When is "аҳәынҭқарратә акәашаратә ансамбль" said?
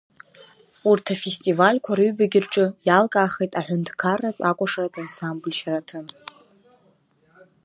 3.59-5.53